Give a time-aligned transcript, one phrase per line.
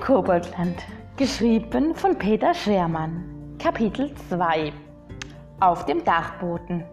[0.00, 0.82] Koboldland.
[1.18, 3.56] Geschrieben von Peter Schermann.
[3.58, 4.72] Kapitel 2
[5.60, 6.84] Auf dem Dachboden.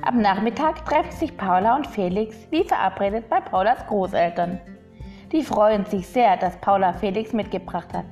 [0.00, 4.58] Am Nachmittag treffen sich Paula und Felix wie verabredet bei Paulas Großeltern.
[5.30, 8.06] Die freuen sich sehr, dass Paula Felix mitgebracht hat.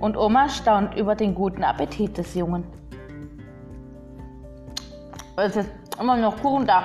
[0.00, 2.64] Und Oma staunt über den guten Appetit des Jungen.
[5.36, 6.84] Es ist immer noch Kuchen da.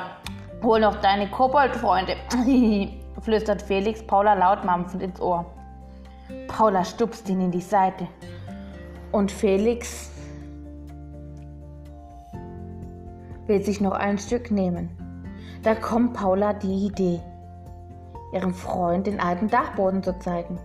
[0.61, 2.17] Hol noch deine Koboldfreunde,
[3.21, 5.45] flüstert Felix Paula laut mampfend ins Ohr.
[6.57, 8.07] Paula stupst ihn in die Seite.
[9.11, 10.09] Und Felix
[13.45, 14.89] will sich noch ein Stück nehmen.
[15.61, 17.19] Da kommt Paula die Idee,
[18.33, 20.57] ihrem Freund den alten Dachboden zu zeigen.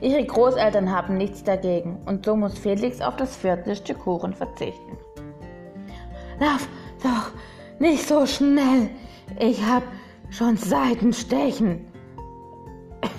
[0.00, 4.96] Ihre Großeltern haben nichts dagegen und so muss Felix auf das vierte Stück Kuchen verzichten.
[6.40, 6.66] Lauf
[7.02, 7.32] doch
[7.78, 8.88] nicht so schnell,
[9.38, 9.82] ich hab
[10.30, 11.91] schon Seitenstechen,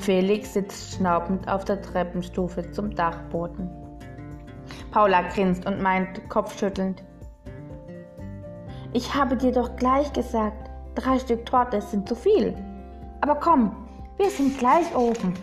[0.04, 3.70] Felix sitzt schnaubend auf der Treppenstufe zum Dachboden.
[4.92, 7.02] Paula grinst und meint kopfschüttelnd.
[8.92, 12.54] Ich habe dir doch gleich gesagt, drei Stück Torte sind zu viel.
[13.22, 13.74] Aber komm,
[14.18, 15.36] wir sind gleich oben.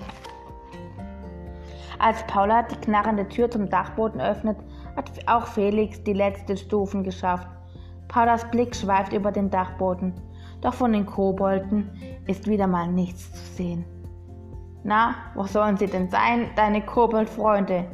[1.98, 4.58] Als Paula die knarrende Tür zum Dachboden öffnet,
[4.94, 7.48] hat auch Felix die letzten Stufen geschafft.
[8.08, 10.12] Paulas Blick schweift über den Dachboden,
[10.60, 11.88] doch von den Kobolden
[12.26, 13.99] ist wieder mal nichts zu sehen.
[14.82, 17.84] Na, wo sollen sie denn sein, deine Koboldfreunde?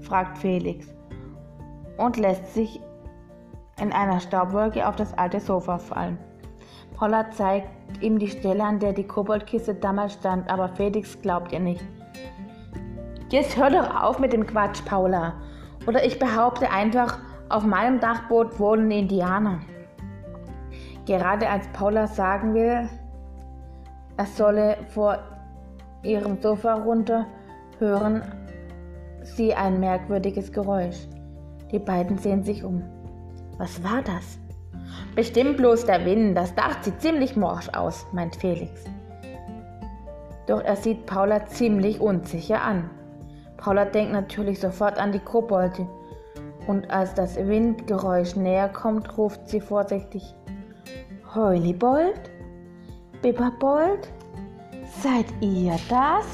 [0.00, 0.86] fragt Felix
[1.96, 2.80] und lässt sich
[3.80, 6.18] in einer Staubwolke auf das alte Sofa fallen.
[6.96, 7.68] Paula zeigt
[8.00, 11.84] ihm die Stelle, an der die Koboldkiste damals stand, aber Felix glaubt ihr nicht.
[13.30, 15.34] Jetzt hör doch auf mit dem Quatsch, Paula.
[15.86, 17.18] Oder ich behaupte einfach,
[17.50, 19.60] auf meinem Dachboot wohnen Indianer.
[21.06, 22.88] Gerade als Paula sagen will,
[24.16, 25.18] er solle vor
[26.02, 27.26] ihrem Sofa runter,
[27.78, 28.22] hören
[29.22, 31.08] sie ein merkwürdiges Geräusch.
[31.70, 32.82] Die beiden sehen sich um.
[33.58, 34.38] Was war das?
[35.14, 38.84] Bestimmt bloß der Wind, das Dach sieht ziemlich morsch aus, meint Felix.
[40.46, 42.88] Doch er sieht Paula ziemlich unsicher an.
[43.58, 45.86] Paula denkt natürlich sofort an die Kobolde.
[46.66, 50.34] Und als das Windgeräusch näher kommt, ruft sie vorsichtig:
[51.34, 52.30] Heulibold?
[53.20, 54.08] Bibberbold?
[54.96, 56.26] Seid ihr das?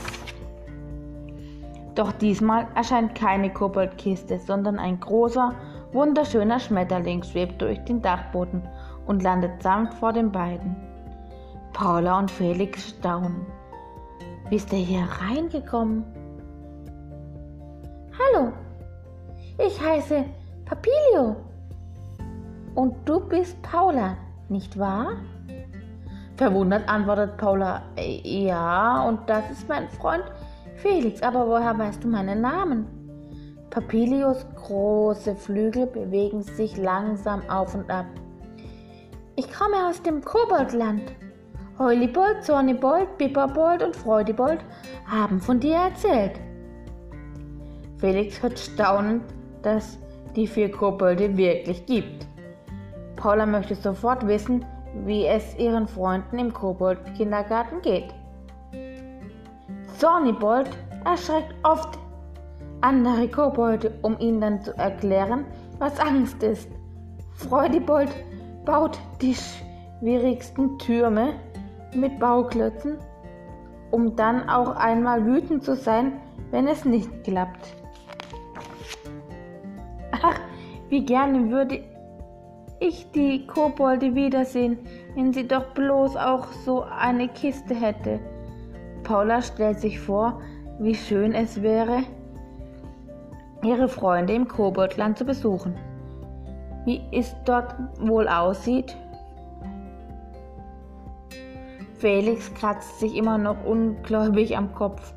[1.95, 5.55] Doch diesmal erscheint keine Koboldkiste, sondern ein großer,
[5.93, 8.63] wunderschöner Schmetterling schwebt durch den Dachboden
[9.07, 10.77] und landet sanft vor den beiden.
[11.73, 13.47] Paula und Felix staunen.
[14.49, 16.05] Wie ist er hier reingekommen?
[18.19, 18.53] Hallo,
[19.59, 20.25] ich heiße
[20.65, 21.37] Papilio.
[22.75, 24.17] Und du bist Paula,
[24.49, 25.13] nicht wahr?
[26.37, 30.25] Verwundert antwortet Paula, äh, ja, und das ist mein Freund
[30.77, 32.87] Felix, aber woher weißt du meinen Namen?
[33.71, 38.07] Papilios große Flügel bewegen sich langsam auf und ab.
[39.37, 41.03] Ich komme aus dem Koboldland.
[41.79, 44.61] Heulibold, Zornibold, Bipperbold und Freudibold
[45.07, 46.39] haben von dir erzählt.
[47.99, 49.25] Felix hört staunend,
[49.63, 49.99] dass
[50.37, 52.27] die vier Kobolde wirklich gibt.
[53.17, 54.65] Paula möchte sofort wissen,
[55.05, 58.15] wie es ihren Freunden im Kobold-Kindergarten geht.
[59.99, 60.71] Zornibold
[61.05, 61.99] erschreckt oft
[62.81, 65.47] andere Kobolde, um ihnen dann zu erklären,
[65.79, 66.69] was Angst ist.
[67.35, 68.11] Freudibold
[68.65, 71.35] baut die schwierigsten Türme
[71.95, 72.99] mit Bauklötzen,
[73.91, 76.21] um dann auch einmal wütend zu sein,
[76.51, 77.75] wenn es nicht klappt.
[80.13, 80.39] Ach,
[80.89, 81.83] wie gerne würde
[82.85, 84.79] ich die Kobolde wiedersehen,
[85.15, 88.21] wenn sie doch bloß auch so eine Kiste hätte.
[89.03, 90.41] Paula stellt sich vor,
[90.79, 92.03] wie schön es wäre,
[93.63, 95.75] ihre Freunde im Koboldland zu besuchen.
[96.85, 98.95] Wie es dort wohl aussieht?
[101.95, 105.15] Felix kratzt sich immer noch ungläubig am Kopf.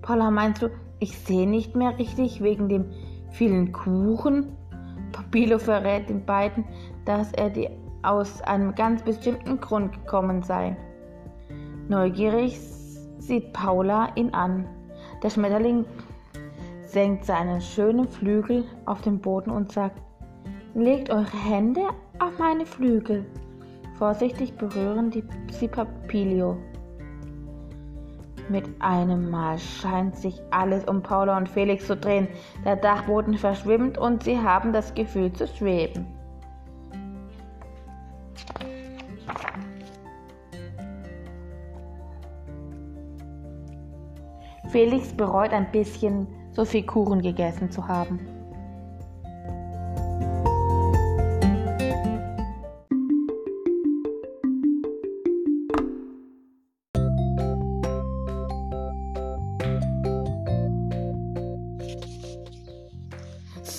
[0.00, 0.70] Paula, meinst du,
[1.00, 2.86] ich sehe nicht mehr richtig wegen dem
[3.30, 4.56] vielen Kuchen?
[5.30, 6.64] Bilo verrät den beiden,
[7.04, 7.68] dass er die
[8.02, 10.76] aus einem ganz bestimmten Grund gekommen sei.
[11.88, 12.58] Neugierig
[13.18, 14.66] sieht Paula ihn an.
[15.22, 15.84] Der Schmetterling
[16.82, 20.00] senkt seinen schönen Flügel auf den Boden und sagt,
[20.74, 21.82] legt eure Hände
[22.18, 23.26] auf meine Flügel.
[23.98, 26.56] Vorsichtig berühren die, sie Papilio.
[28.48, 32.28] Mit einem Mal scheint sich alles um Paula und Felix zu drehen.
[32.64, 36.06] Der Dachboden verschwimmt und sie haben das Gefühl zu schweben.
[44.70, 48.37] Felix bereut ein bisschen, so viel Kuchen gegessen zu haben.